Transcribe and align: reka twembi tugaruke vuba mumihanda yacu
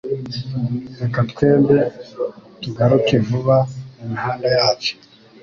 reka 0.99 1.19
twembi 1.29 1.77
tugaruke 2.61 3.15
vuba 3.27 3.57
mumihanda 3.97 4.47
yacu 4.57 4.93